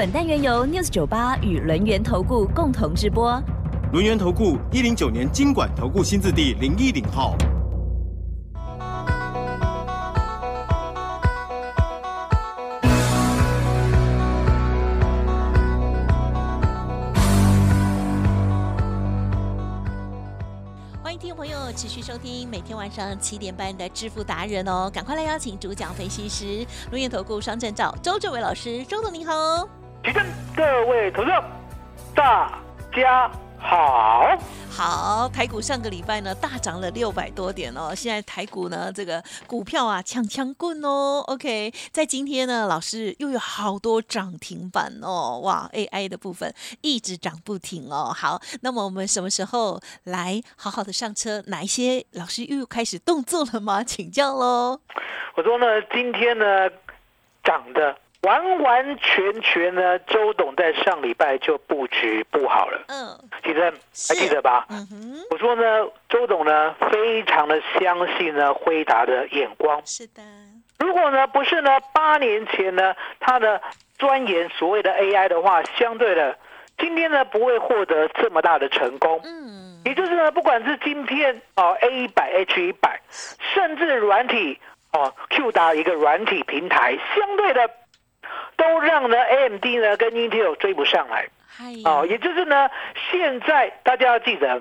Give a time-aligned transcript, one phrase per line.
[0.00, 3.38] 本单元由 News 九八与轮源投顾共同直播。
[3.92, 7.36] 轮源投顾一零九年经管投顾新字第零一零号。
[21.02, 29.68] 欢迎听众朋友持续收听每天晚上七点半的致富达人哦，赶快来邀请主讲分析师轮源投顾双证照周志伟老师，周总你好。
[30.02, 31.44] 提振各位投资者，
[32.14, 32.58] 大
[32.94, 34.34] 家好。
[34.70, 48.10] 好，台股上个礼拜呢大涨了六百多点哦，现在台股呢这个股票啊抢枪棍哦，OK，在今天呢老师又有好多涨停板哦，哇，AI 的部分一直涨不停哦。
[48.16, 51.42] 好，那么我们什么时候来好好的上车？
[51.48, 53.84] 哪一些老师又开始动作了吗？
[53.84, 54.80] 请教喽。
[55.34, 56.44] 我说呢，今天呢
[57.44, 62.82] 涨的完完全全呢，周董在上礼拜就布局布好了。
[62.88, 63.72] 嗯，记得
[64.08, 64.66] 还记得吧？
[64.68, 65.62] 嗯哼，我说呢，
[66.08, 69.80] 周董呢非常的相信呢辉达的眼光。
[69.86, 70.22] 是的，
[70.78, 73.60] 如果呢不是呢八年前呢他的
[73.98, 76.36] 钻研所谓的 AI 的话，相对的
[76.76, 79.18] 今天呢不会获得这么大的成功。
[79.24, 83.00] 嗯，也就是呢，不管是晶片哦 A 一百 H 一百，
[83.54, 84.58] 甚至软体
[84.92, 87.70] 哦 Q 达一个软体平台，相对的
[88.60, 91.26] 都让呢 AMD 呢跟 Intel 追不上来，
[91.86, 92.06] 哦。
[92.06, 92.68] 也就是呢，
[93.10, 94.60] 现在大家要记得。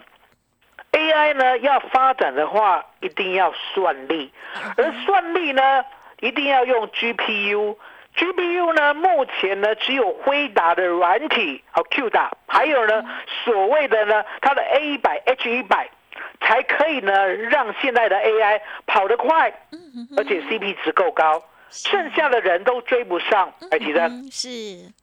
[0.91, 4.33] AI 呢要发展的话，一定要算力，
[4.75, 5.83] 而算力呢
[6.21, 7.75] 一定要用 GPU。
[8.15, 13.03] GPU 呢，目前呢只有辉达的软体，好 Q 达，还有呢
[13.43, 15.87] 所谓的呢它的 A 一百 H 一百，
[16.41, 19.53] 才可以呢让现在的 AI 跑得快，
[20.17, 23.53] 而且 CP 值够高，剩下的人都追不上。
[23.71, 24.49] 哎，其实嗯是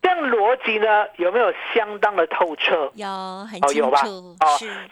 [0.03, 2.91] 这样逻辑呢有没有相当的透彻？
[2.94, 3.06] 有
[3.50, 4.03] 很哦，清有吧？
[4.03, 4.09] 楚，
[4.41, 4.47] 哦，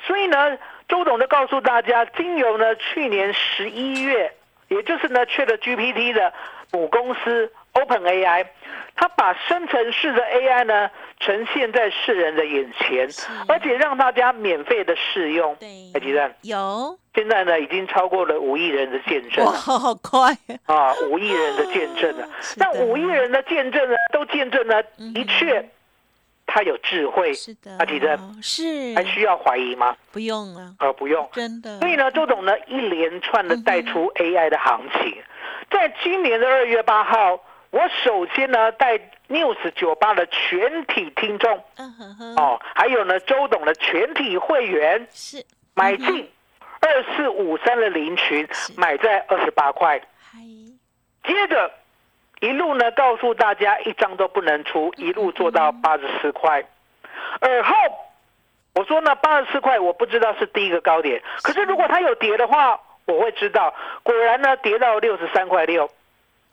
[0.06, 0.56] 所以呢，
[0.88, 4.32] 周董就告诉大家，经由呢去年十一月，
[4.68, 6.32] 也就是呢缺了 GPT 的
[6.72, 7.52] 母公司
[7.84, 8.46] OpenAI，
[8.96, 10.90] 它把生成式的 AI 呢
[11.20, 13.08] 呈现在世人的眼前，
[13.48, 15.54] 而且让大家免费的试用。
[15.56, 16.98] 对，哎，吉正，有。
[17.14, 20.36] 现在呢已经超过了五亿人的见证哇，好快，
[20.66, 22.28] 啊，五亿人的见证了。
[22.56, 24.82] 那五亿人的见证呢，都见证了，
[25.14, 25.64] 的确，
[26.44, 27.32] 他有智慧。
[27.32, 28.94] 是的，啊，吉正，是。
[28.96, 29.96] 还需要怀疑吗？
[30.10, 31.28] 不用了，呃，不用。
[31.32, 35.22] 真的，所以呢，周董呢一连串的带出 AI 的行情，
[35.70, 37.38] 在今年的二月八号，
[37.74, 38.96] 我首先呢带
[39.28, 45.44] News 酒吧的全体听众嗯哼哼，哦，还有呢周董的全体会员是。
[45.74, 46.30] 买进
[46.80, 50.38] 二四五三的零群，买在二十八块，嗨，
[51.24, 51.68] 接着
[52.38, 56.64] 一路呢告诉大家一张都不能出，一路做到八十四块，
[57.40, 57.74] 而后
[58.76, 63.74] 我说呢八十四块我不知道是第一个高点，可是如果它有跌的话，我会知道，
[64.04, 65.90] 果然呢跌到六十三块六，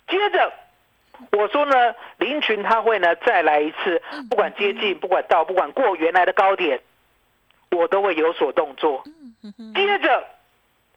[0.07, 0.51] 接着。
[1.31, 6.79] 我说呢，林群他会呢再来一次，不管接近，不管到，不管过原来的高点，
[7.71, 9.03] 我都会有所动作。
[9.75, 10.23] 接着，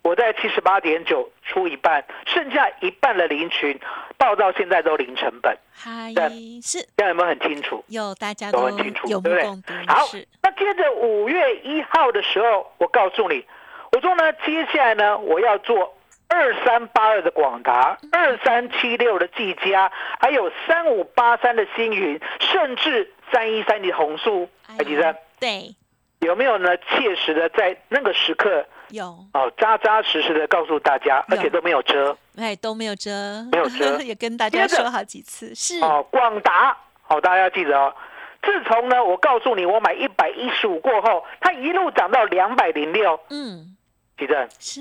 [0.03, 3.79] 我在七十八点九出一半，剩下一半的林群
[4.19, 6.29] 报到现在都零成本，嗨对，
[6.61, 6.87] 是。
[6.97, 7.85] 这样有没有很清楚？
[7.89, 9.87] 有大家都都很清楚，有对不对？
[9.87, 10.07] 好，
[10.43, 13.45] 那接着五月一号的时候，我告诉你，
[13.93, 15.94] 我说呢，接下来呢，我要做
[16.35, 25.73] 二三八二的广达，二三七六的技嘉，还有三五八三的星云，甚至三一三的红树，哎海吉生对，
[26.19, 26.77] 有没有呢？
[26.79, 32.17] 切实的在那个时刻有，哦，扎扎实实的告诉大家，而且都没有遮。
[32.37, 33.11] 哎，都没有遮，
[33.53, 33.99] 没有遮。
[34.03, 37.95] 也跟大家说好几次，是，哦，广达，好、大家要记得哦。
[38.43, 43.74] 自从呢，我告诉你，我买一百一十五过后，它一路涨到两百零六，嗯，
[44.17, 44.81] 记得是，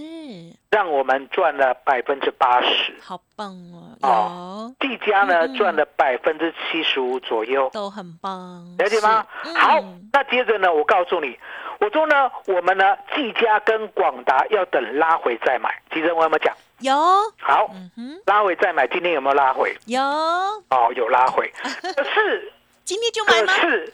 [0.69, 2.93] 让我们赚了百分之八十。
[3.01, 9.25] 好棒哦，哦有，技嘉呢嗯赚了百分之七十五左右，都很棒，了解吗？
[9.43, 11.37] 是好嗯，那接着呢，我告诉你，
[11.79, 15.81] 我说呢，我们呢技嘉跟广达要等拉回再买。
[15.91, 16.55] 记得我有没有讲？
[16.79, 16.95] 有，
[17.39, 19.75] 好，嗯，拉回再买，今天有没有拉回？
[19.87, 21.51] 有，哦，有拉回。
[21.95, 22.53] 可是
[22.85, 23.53] 今天就买可吗？
[23.53, 23.93] 是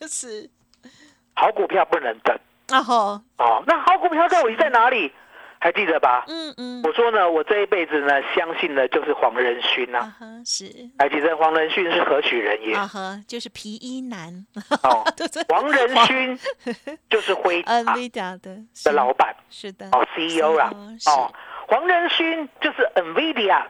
[0.08, 0.50] 是，
[1.34, 2.36] 好股票不能等
[2.70, 3.62] 啊吼，哦。
[3.66, 5.12] 那好股票到底在哪里？
[5.62, 6.24] 还记得吧？
[6.26, 10.10] 嗯嗯，我说呢，我这一辈子呢，相信的就是黄仁勋呐。
[10.42, 10.64] 是，
[10.98, 12.74] 还记得黄仁勋是何许人也？
[12.74, 14.46] 啊哈，就是皮衣男，
[14.82, 15.04] 哦，
[15.50, 16.38] 黄仁勋
[17.10, 17.62] 就是辉
[18.08, 20.72] 达的的老板是的，哦，CEO 啊，
[21.06, 21.30] 哦，
[21.68, 23.62] 黄仁勋就是 NVIDIA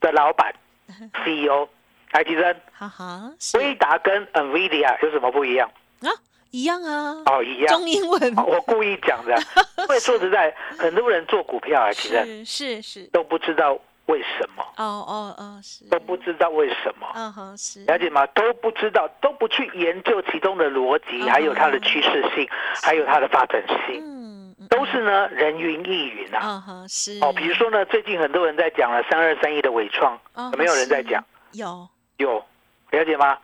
[0.00, 0.50] 的老板
[1.26, 1.68] CEO。
[2.14, 5.70] 还记得哈哈，是辉达跟 NVIDIA 有什么不一样？
[6.02, 6.08] 啊，
[6.52, 7.66] 一样啊，哦，一样。
[7.68, 9.34] 中英文，哦我故意讲的，
[9.78, 13.76] 因为说实在，很多人做股票啊，其实是是是，都不知道
[14.06, 17.06] 为什么，哦哦哦，是，都不知道为什么。
[17.14, 18.26] 嗯哼，是，了解吗？
[18.28, 22.46] 都不知道，都不去研究其中的逻辑，嗯还有它的趋势性，
[22.82, 24.68] 还有它的发展性，嗯，嗯。
[24.68, 26.40] 都是呢人云亦云啊。
[26.42, 31.24] 嗯哼，是，哦，比如说呢，最近很多人在讲了三二三一的伟创，嗯有没有人在讲？
[31.52, 31.88] 有。
[32.18, 32.44] 有，
[32.90, 33.38] 了解吗？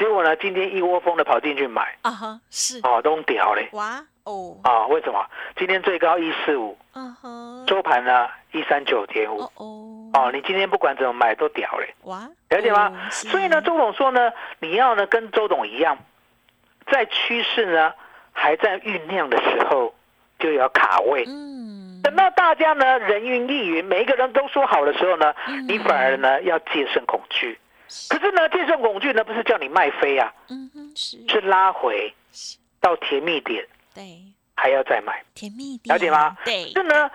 [0.00, 3.68] 结果呢，今天一窝蜂的跑进去买，啊哈，是，哦，都屌嘞！
[3.72, 5.22] 哇哦，啊，为什么？
[5.58, 9.52] 今天最高一四五，嗯哼，收盘呢一三九点五哦。
[9.56, 12.90] 哦，哦，你今天不管怎么买都屌嘞，哇，了解吗？
[13.10, 15.98] 所以呢，周董说呢，你要呢跟周董一样，
[16.90, 17.92] 在趋势呢
[18.32, 19.94] 还在酝酿的时候
[20.38, 21.26] 就要卡位。
[21.28, 27.58] 嗯，等到大家呢人云亦云，每一个人都说好的时候呢，嗯你反而呢要戒慎恐惧。
[28.08, 32.12] 可是呢，这种恐惧呢不是叫你卖飞啊，嗯哼，是，是拉回
[32.80, 34.18] 到甜蜜点对，
[34.54, 35.22] 还要再买。
[35.34, 36.36] 甜蜜点，了解吗？
[36.44, 37.10] 对，这呢，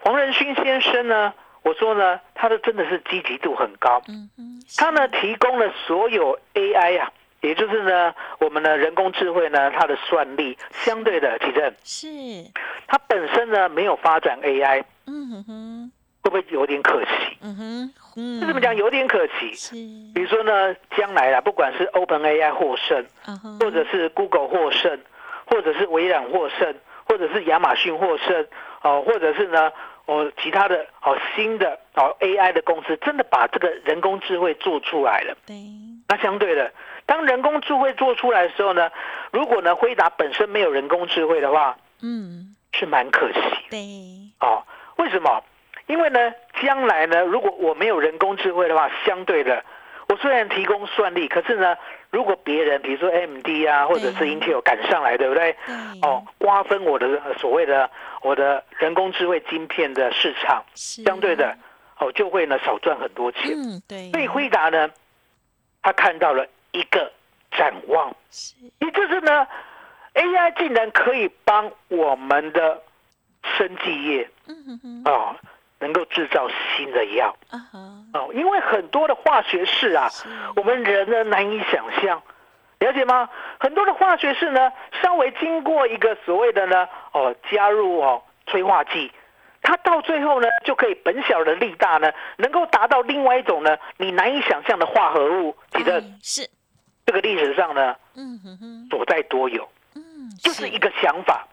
[0.00, 1.32] 黄仁勋先生呢，
[1.62, 4.02] 我说呢，他的真的是积极度很高。
[4.08, 7.10] 嗯哼，他呢提供了所有 AI 啊，
[7.40, 12.06] 也就是呢我们的人工智慧呢它的算力相对的提振，是，
[12.86, 15.92] 它本身呢没有发展 AI，嗯哼哼，
[16.22, 17.38] 会不会有点可惜？
[17.40, 19.52] 嗯哼，嗯，为什么讲有点可惜？
[19.54, 19.74] 是，
[20.12, 23.06] 比如说呢，将来啊，不管是 Open AI 获胜，
[23.60, 24.98] 或者是 Google 获胜，
[25.46, 26.74] 或者是微软获胜，
[27.04, 28.44] 或者是亚马逊获胜，
[28.82, 29.70] 哦，或者是呢，
[30.06, 35.36] 哦，其他的哦新的哦 AI 的公司，真的把这个人工智慧做出来了。
[35.46, 35.54] 对，
[36.08, 36.72] 那相对的，
[37.06, 38.90] 当人工智慧做出来的时候呢，
[39.30, 43.38] 如果呢辉达本身没有人工智慧的话，嗯，是蛮可惜
[43.70, 43.78] 对，
[44.40, 44.64] 哦。
[44.96, 45.40] 为什么？
[45.86, 46.18] 因为呢，
[46.62, 49.64] 将来呢，如果我没有人工智慧的话，相对的，
[50.08, 51.76] 我虽然提供算力，可是呢，
[52.10, 55.54] 如果别人比如说 AMD 啊，或者是对 Intel 赶上来，对不对？
[56.02, 57.90] 哦，瓜分我的呃所谓的
[58.22, 61.56] 我的人工智慧晶片的市场，相对的，
[61.98, 63.52] 哦，就会呢少赚很多钱。
[63.54, 64.88] 嗯，对，所以辉达呢，
[65.82, 67.10] 他看到了一个
[67.52, 69.46] 展望，是，也就是呢
[70.14, 72.82] ，AI 竟然可以帮我们的
[73.56, 75.36] 生技业嗯哼哼，哦，
[75.80, 77.36] 能够制造新的药。
[78.12, 80.08] 哦，因为很多的化学式啊，
[80.56, 82.22] 我们人呢难以想象。
[82.80, 83.28] 了解吗？
[83.58, 84.72] 很多的化学式呢，
[85.02, 89.10] 稍微经过一个所谓的呢，哦，加入哦催化剂，
[89.62, 95.56] 它到最后呢，就可以本小的力大呢，能够达到另外一种呢，你难以想象的化合物。
[95.72, 96.48] 记得哎是，
[97.04, 100.68] 这个历史上呢，嗯哼哼，所在多有，嗯，就是。
[100.68, 101.48] 一个想法，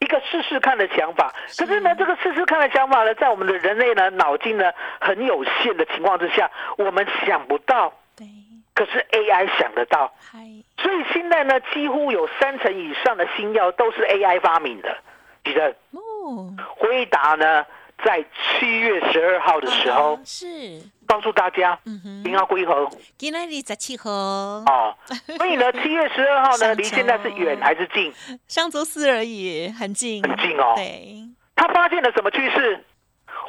[0.00, 1.32] 一个试试看的想法。
[1.56, 8.26] 可是呢，这个试试看的想法呢，在我们的人类呢脑筋呢很有限的情况之下，我们想不到，对，
[8.74, 10.12] 可是 AI 想得到。
[10.20, 10.38] 嗨，
[10.78, 14.96] 所以现在呢，几乎有三成以上的新药都是 AI 发明的。
[15.44, 17.64] 记得哦，辉达呢，
[18.04, 18.24] 在
[18.58, 24.96] 七月十二号的时候啊是，告诉大家，嗯哼，零号归盒今天七号，哦。
[25.36, 28.12] 所以呢， 七月十二号呢，离现在是远还是近？
[28.46, 30.74] 上周四而已，很近，很近哦。
[30.76, 31.24] 对，
[31.56, 32.84] 他发现了什么趋势？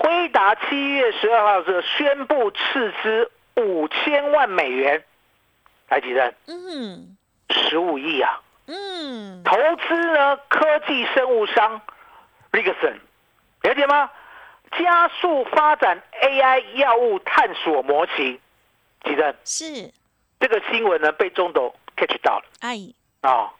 [0.01, 5.03] 辉达七月十二号是宣布斥资五千万美元，
[5.89, 6.34] 来几人？
[6.48, 7.18] 嗯
[7.50, 8.39] 十五亿啊！
[8.68, 9.56] 嗯，投
[9.88, 11.82] 资呢科技生物商
[12.51, 13.00] Rigeson，
[13.63, 14.10] 了解吗？
[14.78, 18.40] 加速发展 AI 药物探索模型，
[19.04, 19.92] 记得是，
[20.40, 22.46] 这个新闻呢被中董 catch 到了。
[22.62, 22.78] 哎，
[23.22, 23.52] 啊、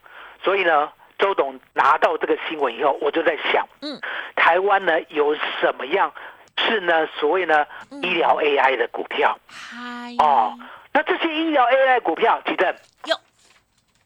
[0.42, 4.00] 所以呢，周董拿到这个新闻以后，我就在想，嗯，
[4.36, 6.12] 台湾呢有什么样
[6.56, 8.02] 是呢所谓呢嗯。
[8.02, 9.38] 医疗 AI 的股票？
[9.48, 10.58] 嗨，哦？
[10.92, 12.74] 那这些医疗 AI 股票，记得
[13.04, 13.16] 有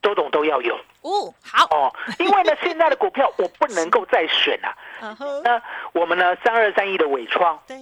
[0.03, 4.73] 周董都要有哦，好，哦，因为呢 现在的股票我不能够再选啊。
[5.01, 5.61] 啊哈，那
[5.93, 7.77] 我们呢，三二三一的伟创，对，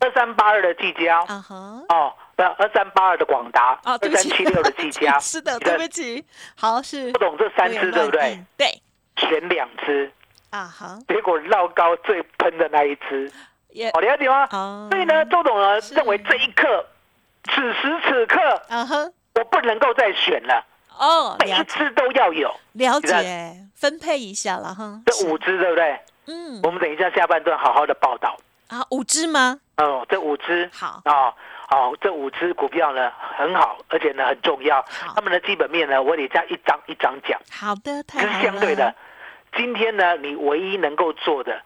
[0.00, 1.54] 二三八二的技嘉，啊哈，
[1.88, 6.24] 哦，不，二三八二的广达，哦，二对不起，三七六的聚焦， 是的，对不起，
[6.56, 8.34] 好是不，懂这三只对不对？？
[8.34, 8.82] 嗯对，
[9.16, 10.12] 选两只，
[10.50, 13.30] 啊哈，结果绕高最喷的那一只，
[13.70, 14.42] 也哦，了解吗？
[14.50, 15.94] 啊，所以呢，周董呢是。
[15.94, 16.84] 认为这一刻，
[17.44, 18.96] 此时此刻，啊哈，
[19.36, 20.64] 我不能够再选了，
[20.98, 22.54] 哦，每一了解只都要有。
[22.72, 25.00] 了解，分配一下了哈。
[25.06, 25.98] 这五只对不对？
[26.28, 28.36] 嗯我们等一下下半段好好的报道。
[28.68, 29.60] 啊，五只吗？
[29.76, 31.32] 哦，这五只好，哦
[31.70, 34.82] 哦，这五只股票呢很好，而且呢很重要。
[34.88, 37.40] 好他们的基本面呢，我得这样一张一张讲。
[37.50, 38.42] 好的，太好了。
[38.42, 38.92] 相对的，
[39.56, 41.62] 今天呢，你唯一能够做的，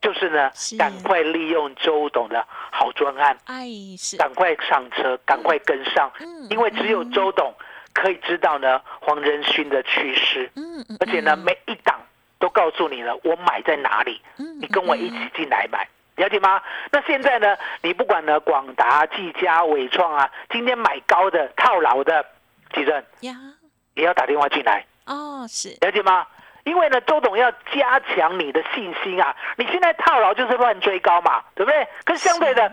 [0.00, 7.54] 就是呢，赶快利用周董的好专案，哎，是，赶快上车，赶快跟上，嗯因为只有周董
[7.94, 11.98] 可以知道呢黄仁勋的趋势，嗯嗯，而且呢嗯每一档
[12.38, 15.88] 都告诉你了，我买在哪里，嗯你跟我一起进来买。
[16.16, 16.62] 了解吗？
[16.92, 17.56] 那现在呢？
[17.82, 22.24] 你不管呢，广达、技嘉、伟创啊，今天买高的、套牢的，
[22.72, 23.34] 吉正呀，
[23.94, 24.86] 也要打电话进来。
[25.06, 26.24] 哦，是，了解吗？
[26.62, 29.34] 因为呢，周董要加强你的信心啊！
[29.56, 31.84] 你现在套牢就是乱追高嘛，对不对？
[32.04, 32.72] 可是相对的，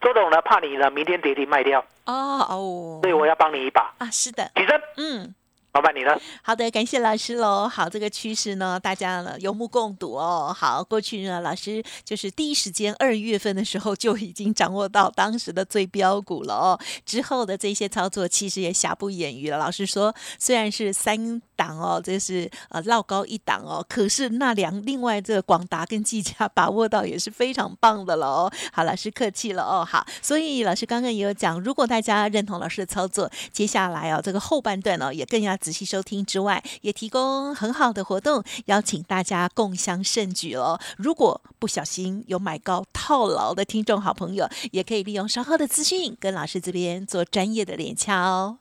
[0.00, 2.14] 周董呢怕你呢明天跌停卖掉，哦
[2.48, 3.94] 哦，所以我要帮你一把。
[3.98, 5.34] 啊，是的，起身，嗯。
[5.72, 6.20] 麻烦你了。
[6.42, 7.68] 好的，感谢老师喽。
[7.68, 10.52] 好，这个趋势呢，大家呢有目共睹哦。
[10.52, 16.80] 好，过去呢，老师就是第一时间二月份的时候就已经掌握到当时的最标股了哦。
[17.06, 19.58] 之后的这些操作其实也瑕不掩瑜了。
[19.58, 28.50] 老师说，虽然是三档哦，这是呃绕高一档哦，可是那两另外这个广达跟技嘉 把握到也是非常棒的了哦。
[28.72, 29.84] 好，老师客气了哦。
[29.84, 40.80] 好，所以老师刚刚也有讲，如果大家认同老师的操作，接下来哦这个后半段哦也更要仔细收听之外，也提供很好的活动，邀请大家共襄盛举哦。
[40.96, 48.58] 如果不小心有买高套牢的听众好朋友，也可以利用稍后的资讯跟老师这边做专业的连洽哦。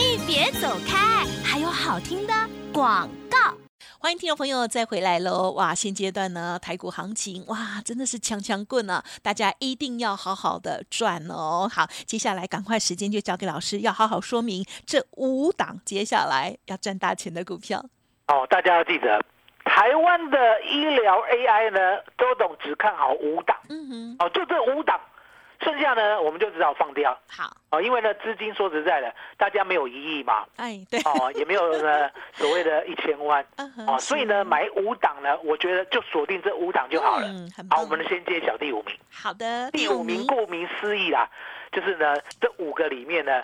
[0.00, 2.32] 嘿，别走开，还有好听的
[2.72, 3.36] 广告。
[3.98, 5.50] 欢迎听众朋友再回来喽！
[5.50, 9.04] 哇，现阶段呢，台股行情哇，真的是强强棍啊！
[9.22, 11.68] 大家一定要好好的赚哦。
[11.70, 17.84] 好，接下来赶快时间就交给老师，要好好说明这五档接下来要赚大钱的股票。
[18.28, 19.22] 哦，大家要记得，
[19.66, 24.98] 台湾的医疗 AI 呢，周董只看好五档，嗯哼，哦，就这五档，
[25.62, 27.16] 剩下呢我们就只好放掉。
[27.28, 33.44] 好，哦，因为呢资金说实在的，大家没有一亿嘛，哎，对，哦，也没有呢所谓的 一千万。
[33.86, 37.26] 哦，所以呢，是买五档呢，我觉得就锁定这五档就好了。
[37.28, 38.96] 嗯，很好，我们先接小第五名。
[39.12, 41.28] 好的，第五名顾名思义啦，
[41.72, 43.42] 就是呢这五个里面呢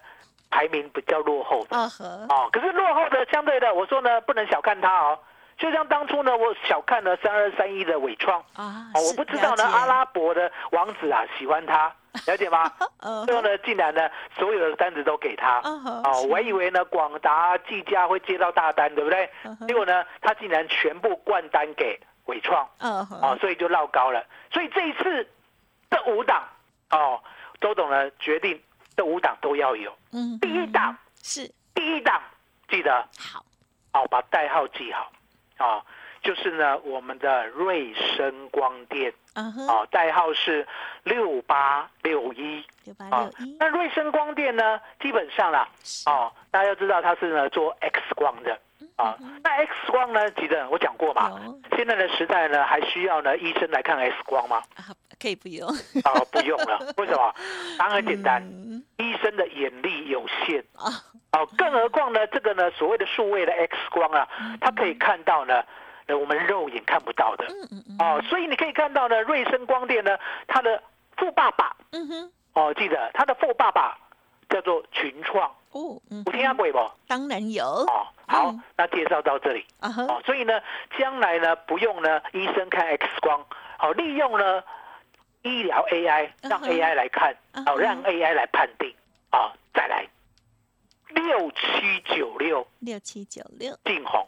[0.51, 2.49] 排名比较落后的哦。
[2.51, 5.19] 可是落后的相对的，我说呢不能小看它哦。
[5.59, 11.91] 就像当初呢，我小看了三二三一的伟创啊，哦，我不知道呢阿拉伯的王子啊喜欢他，
[12.27, 12.73] 了解吗？
[13.01, 15.61] 呃 最后呢，竟然呢所有的单子都给他。
[15.65, 19.31] 哦，我还以为呢广达、技嘉会接到大单，对不对？
[19.67, 22.69] 结果呢，他竟然全部灌单给伟创。
[22.79, 24.25] 嗯，哦，所以就绕高了。
[24.53, 25.29] 所以这一次
[25.91, 26.43] 这五档
[26.91, 27.21] 哦，
[27.61, 28.61] 周董呢决定
[28.97, 29.97] 这五档都要有。
[30.13, 31.51] 嗯，第一档，是。
[31.75, 32.21] 第一档
[32.69, 33.07] 记得。
[33.19, 33.45] 好，
[33.93, 35.13] 哦，把代号记好。
[35.59, 35.83] 哦，
[36.27, 39.13] 就是呢我们的瑞声光电。
[39.35, 40.67] 嗯哼，哦，代号是
[41.05, 42.65] 六八六一。
[42.85, 45.69] 六八啊六一，那瑞声光电呢，基本上啦，
[46.07, 48.59] 哦，大家要知道它是呢做 X 光的。
[48.97, 49.17] 啊。
[49.45, 51.61] 那 X 光呢，记得我讲过嘛，有。
[51.77, 54.63] 现在的时代呢，还需要呢医生来看 X 光吗？
[54.75, 54.89] 啊，
[55.21, 56.81] 可以不用，啊，不用了。
[56.97, 57.35] 为什么？
[57.79, 58.83] 答案很简单，嗯。
[58.97, 60.65] 医生的眼力有限。
[60.75, 60.89] 啊，
[61.33, 64.27] 哦，更何况呢，这个呢所谓的数位的 X 光啊，
[64.63, 65.63] 它可以看到呢，
[66.07, 67.47] 呃我们肉眼看不到的。
[67.49, 70.83] 嗯嗯嗯哦，所以你可以看到呢，瑞声光电呢，它的
[71.17, 73.99] 富爸爸嗯哼，哦，记得它的富爸爸
[74.49, 76.91] 叫做群创，哦，嗯有听过不？
[77.09, 77.65] 当然有。
[77.65, 79.65] 哦，好嗯，那介绍到这里。
[79.81, 80.61] 啊哈，哦，所以呢，
[80.99, 83.45] 将来呢不用呢医生看 X 光，
[83.79, 84.63] 好、利用呢
[85.43, 88.93] 医疗 AI 让 AI 来看，好、让 AI 来判定，
[89.31, 90.07] 啊、再来
[91.11, 92.67] 六七九六。
[92.81, 94.27] 六七九六，晋红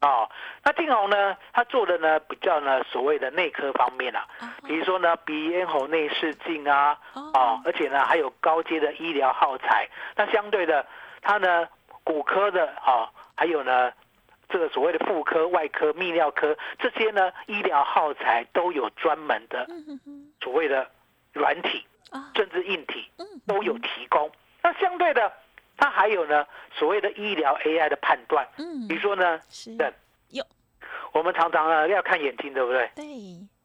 [0.00, 0.28] 哦，
[0.64, 7.30] 那晋红呢，他做的呢比较呢所谓的内科方面啊，啊比如说呢鼻咽喉内视镜啊，哦。
[7.34, 9.88] 哦，而且呢还有高阶的医疗耗材。
[10.16, 10.86] 那相对的，
[11.22, 11.68] 它呢
[12.02, 13.90] 骨科的啊、还有呢
[14.48, 19.66] 这个所谓的妇科、外科、泌尿科这些呢医疗耗材都有专门的
[20.40, 20.88] 所谓的
[21.32, 24.30] 软体啊，甚至硬体嗯都有提供。
[24.62, 25.32] 那相对的，
[25.76, 28.86] 它还有呢所谓的医疗 AI 的判断，嗯。
[28.88, 29.76] 比如说呢，是。
[30.30, 30.44] 有。
[31.12, 32.90] 我们常常呢要看眼睛，对不对？
[32.96, 33.04] 对，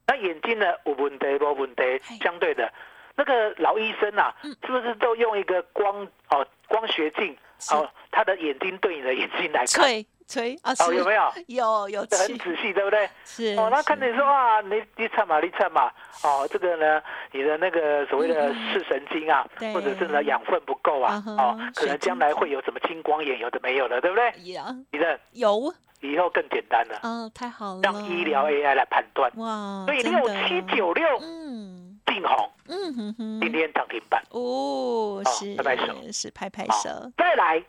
[0.07, 1.83] 那眼睛呢有问题无问题，
[2.21, 2.71] 相对的，
[3.15, 4.55] 那个老医生啊，嗯。
[4.65, 7.35] 是不是都用一个光哦光学镜
[7.71, 9.85] 哦，他的眼睛对你的眼睛来看？
[10.33, 10.59] 对吹？
[10.61, 11.31] 啊，哦，有没有？
[11.47, 13.09] 有有很，仔细，对不对？
[13.25, 15.91] 是哦，那看你说啊，你你唱嘛，你唱嘛，
[16.23, 24.31] 哦，这个呢，你的那个所谓的视神经啊，或者是呢养分不够啊哦，可能将来会有什么青光眼，有的没有的，对不对？
[24.43, 25.73] 有，你的有。
[26.01, 29.29] 以后更简单了，嗯，太好了，让医疗 AI 来判断。
[29.35, 31.99] 哇，所以六七九六嗯。
[32.05, 34.23] 定红，嗯哼哼，今天涨停板。
[34.31, 35.93] 哦，是拍拍手。
[36.11, 37.61] 是拍拍手，再来，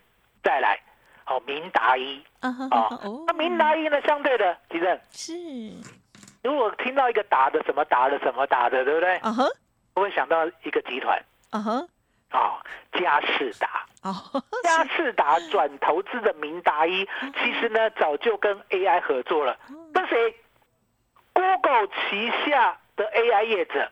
[0.44, 0.78] 再来，
[1.30, 2.50] 好，明达一啊
[3.28, 5.32] 那，明达一呢，相对的，其正，是。
[6.42, 9.16] 如果听到一个打的什么打的什么打的，对不对？
[9.18, 9.44] 啊哈。
[9.94, 11.22] 我会想到一个集团？
[11.50, 11.86] 啊哈。
[12.30, 12.58] 啊，
[12.94, 13.86] 嘉士达。
[14.02, 14.12] 哦，
[14.64, 17.06] 嘉士达转投资的明达一，
[17.40, 19.56] 其实呢早就跟 AI 合作了，
[19.94, 20.34] 跟谁
[21.32, 23.88] ？Google 旗下的 AI 业者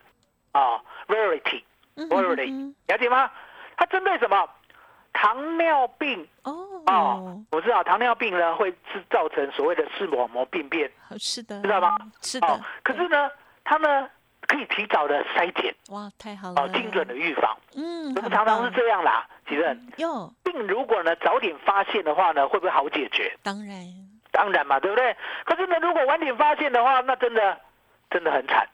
[0.51, 1.63] 啊，Verity。
[1.95, 3.31] 嗯 Verity，嗯了解吗？
[3.77, 4.49] 它针对什么？
[5.21, 6.27] 糖尿病。
[6.45, 6.55] 哦。
[6.87, 10.91] 哦，我知道糖尿病呢会是造成所谓的视网膜病变。
[11.19, 11.95] 是的，知道吗？
[12.23, 13.31] 是哦的，，可是呢，
[13.63, 14.09] 它呢
[14.47, 15.75] 可以提早的筛检。
[15.91, 17.55] 哇，太好了，哦，精准的预防。
[17.77, 23.37] 嗯，我们常常是这样啦，其实哟，病如果呢早点发现的话呢，会不会好解决？
[23.43, 23.77] 当然，
[24.31, 25.15] 当然嘛，对不对？
[25.45, 27.61] 可是呢，如果晚点发现的话，那真的
[28.09, 28.67] 真的很惨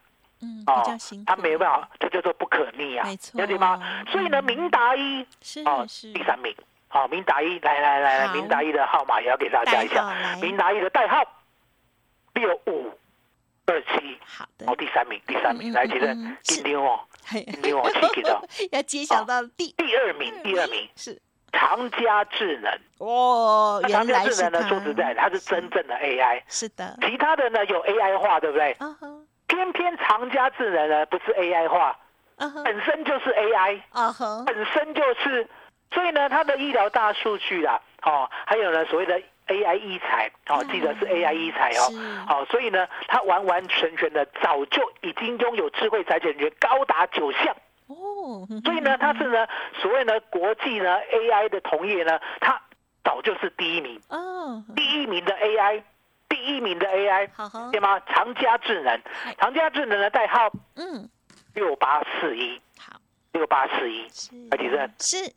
[0.45, 3.81] 嗯，哦他没办法，这叫做不可逆啊了解吗？
[4.09, 4.45] 所以呢，嗯。
[4.45, 6.13] 明达一是哦是。
[6.13, 6.55] 第三名，
[6.89, 10.37] 好，明达一来来来来，明达一的号码也要给大家一下。
[10.41, 11.25] 明达一的代号
[12.35, 12.93] 六五
[13.67, 14.67] 二七，好的。
[14.71, 16.37] 哦，，第三名，第三名，来，其实嗯嗯。
[16.43, 21.21] 是今天哦，嘿今天我气给到要揭晓到第第二名，第二名是。
[21.57, 28.77] 长家智能，哦，那长原来是佳智能呢，它说实在的，它是真正的 AI，是的，其他的呢有 AI 化，对不对？
[29.55, 31.97] 偏偏长家智能呢不是 AI 化，
[32.65, 33.81] 本身就是 AI，
[34.45, 35.49] 本身就是，
[35.93, 47.55] 所以呢，它的医疗大数据啊，哦，还有呢所谓的 AI 医材，哦，记得是 AI 医材哦是，哦，所以呢，它完完全全的早就已经拥有智慧财产权高达九项，
[47.87, 49.47] 哦，所以呢，它是呢
[49.81, 52.61] 所谓呢国际呢 AI 的同业呢，它
[53.05, 55.83] 早就是第一名，哦，第一名的 AI，
[56.35, 57.31] 第一名的 AI，
[57.71, 58.01] 对吗？
[58.01, 59.01] 长佳智能，
[59.39, 61.09] 长佳智能的代号嗯，
[61.55, 64.33] 六八四一，好，六八四一，是。
[64.51, 65.33] 海底针是。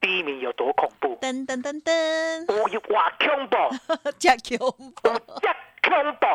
[0.00, 1.18] 第一名有多恐怖？
[1.20, 3.56] 噔噔噔噔，有哇恐怖，
[4.18, 6.26] 加 Q，有这恐怖，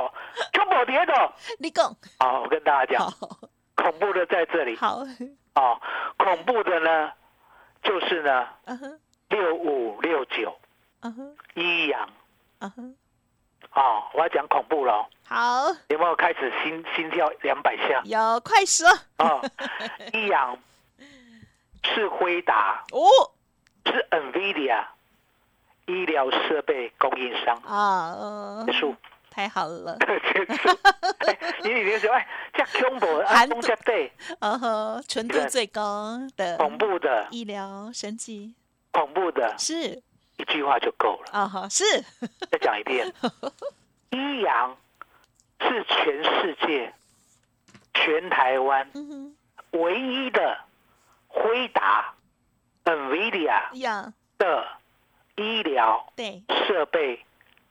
[0.53, 1.33] 恐怖在哪？
[1.57, 1.95] 你讲。
[2.19, 3.11] 好，我跟大家讲，
[3.75, 4.75] 恐怖的在这里。
[4.77, 4.99] 好，
[5.55, 5.81] 哦，
[6.17, 7.11] 恐怖的呢，
[7.81, 8.47] 就是呢
[9.29, 10.55] 六五六九。
[11.55, 12.07] 一阳
[12.59, 12.95] 嗯哼，
[13.73, 14.93] 哦，我要讲恐怖了。
[14.93, 18.01] 哦，好，有没有开始心心跳两百下？
[18.05, 18.87] 有快说
[19.19, 19.41] 哦，
[20.13, 20.57] 一阳
[21.83, 23.07] 是辉达，哦。
[23.85, 24.83] 是 NVIDIA
[25.85, 28.63] 医疗设备供应商，啊，呃。
[28.67, 28.93] 结束。
[29.29, 29.97] 太好了，
[30.33, 30.69] 结束。
[31.25, 38.55] 哎，你里面说，哎，这恐怖，啊，韩公家对，嗯哼，纯度最高的恐怖的，医疗神级
[38.91, 40.01] 恐怖的，是
[40.37, 41.31] 一句话就够了。
[41.31, 41.83] 啊哈，是。
[42.51, 43.11] 再讲一遍，
[44.11, 44.75] 一阳
[45.59, 46.93] 是全世界、
[47.93, 49.35] 全台湾嗯
[49.71, 50.57] 唯一的
[51.27, 52.13] 辉达、
[52.85, 54.67] NVIDIA，的
[55.35, 56.05] 医疗
[56.67, 57.23] 设备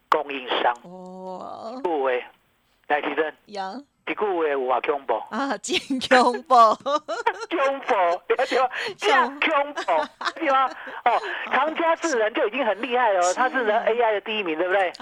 [0.08, 0.74] 供应商。
[0.82, 1.80] 哦。
[1.82, 2.24] 各位，
[2.88, 3.34] 来提升，
[4.06, 5.14] 呀这句话有啊恐怖？
[5.30, 5.76] 啊，真
[6.08, 7.94] 恐怖，恐怖，
[8.36, 8.68] 了解吗？
[8.96, 10.08] 这样恐怖，了
[10.40, 10.70] 解吗？
[11.04, 14.92] 哦，唐家智人就已经很厉害了，他是人 AI 的第一名，对不对？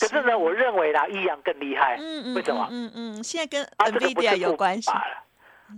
[0.00, 1.96] 可是呢，我认为啦，一阳更厉害。
[1.98, 2.66] 嗯嗯，为什么？
[2.70, 5.02] 嗯嗯，现在跟 NVIDIA 有关系了。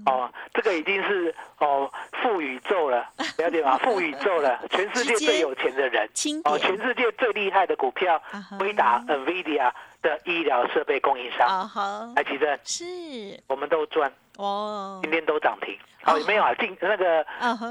[0.06, 1.90] 哦，这个已经是哦
[2.22, 3.78] 富宇宙了， 了解吗？
[3.78, 6.08] 富宇宙了，全世界最有钱的人，
[6.44, 9.70] 哦，全世界最厉害的股票啊哈，辉达、NVIDIA
[10.02, 13.42] 的医疗设备供应商，啊哈，来，奇正，是。
[13.46, 15.00] 我们都赚，哦。
[15.02, 15.76] 今，天都涨停。
[16.04, 16.54] 哦，有没有啊？
[16.54, 17.22] 进那个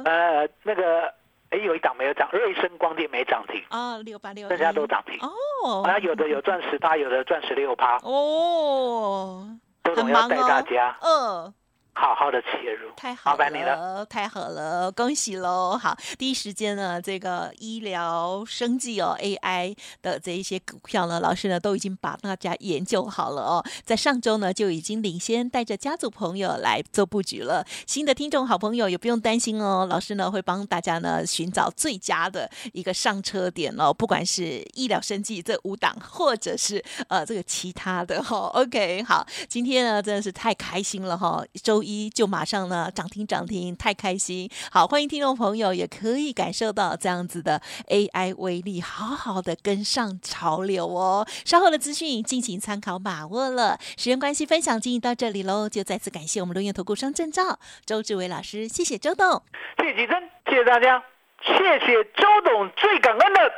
[0.03, 1.13] 呃那个，
[1.49, 5.17] 哎，有一档没有涨，瑞声光电没涨停，啊六八六，大家都涨停。
[5.63, 9.47] 哦，啊，有的有赚十八，有的赚十六趴，哦，
[9.83, 10.97] 周总要带大家。
[11.01, 11.53] 嗯。
[11.99, 12.91] 好好的切入。
[12.95, 14.05] 太好了。
[14.05, 15.77] 太好了，恭喜喽！
[15.77, 27.65] 好，第一时间呢，这个医疗生计哦，AI 的这一些股票呢，老师呢都已经把大家研究好了哦，在上周呢就已经领先带着家族朋友来做布局了。
[27.87, 38.51] 新的听众好朋友也不用担心哦，老师呢会帮大家呢寻找最佳的一个上车点哦，不管是医疗生计这五档，或者是呃这个其他的哈、哦。
[38.53, 44.49] OK，好，今天呢真的是太开心了哈、周一就马上呢涨停涨停，太开心！
[44.69, 51.25] 好，欢迎听众朋友也可以感受到这样子的 AI 威力，好好的跟上潮流哦。
[51.45, 53.79] 稍后的资讯敬请参考把握了。
[53.95, 59.41] 时间关系，分享进行到这里喽，就再次感谢我们龙岩投顾商证照周志伟老师，谢谢周董，
[59.77, 61.01] 谢谢吉珍，谢谢大家，
[61.41, 63.51] 谢谢周董，最感恩的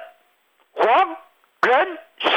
[0.73, 1.17] 黄
[1.61, 2.31] 仁勋。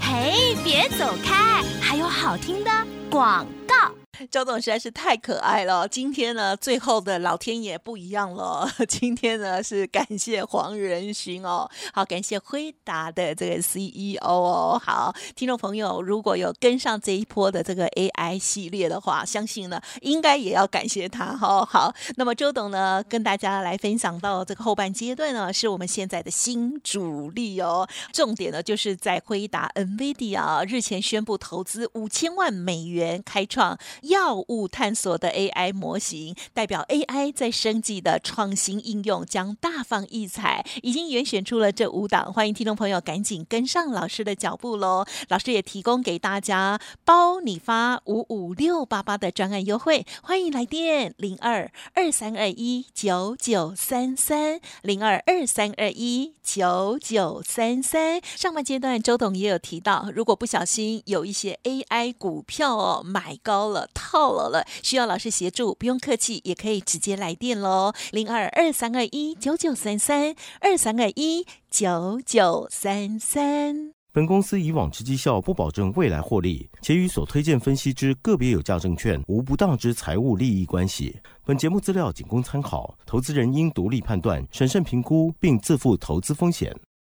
[0.00, 2.70] 嘿，别走开，还有好听的
[3.10, 3.94] 广告。
[4.30, 5.86] 周董实在是太可爱了。
[5.86, 8.68] 今天呢，最后的老天爷不一样了。
[8.88, 14.80] 今天呢，是感谢黄仁勋哦，好，感谢辉达的这个 CEO 哦。
[14.84, 21.64] 好，听众朋友，如果有跟上这一波的这个 AI 系列的话，相信呢，应该也要感谢他哈。
[21.64, 27.88] 好，那么周董呢，跟大家来分享到这个后半阶段呢，是我们现在的新主力哦。
[28.12, 33.78] 重点呢，就是在辉达 NVIDIA 日前宣布投资五千万美元开创。
[34.08, 40.64] 药物探索的 AI 模型，代表 AI 在生技的创新应用将大放异彩。
[40.82, 45.04] 已经严选出了这五档，欢迎听众朋友赶紧跟上老师的脚步喽！
[45.28, 58.20] 老师也提供给大家包你发五五六八八的专案优惠，欢迎来电零二二三二一九九三三零二二三二一九九三三。
[58.22, 63.88] 上半阶段周董也有提到，如果不小心有一些 AI 股票哦买高了。
[63.98, 73.92] 套牢了，需要老师协助，不用客气，也可以直接来电喽，零二二三二一九九三三二三二一九九三三。
[74.12, 81.16] 本公司以往之绩效不保证未来获利，且与所推荐分析之个别有价证券无不当之财务利益关系。
[81.44, 86.74] 本节目资料仅供参考，投资人应独立判断、审慎评估，并自负投资风险。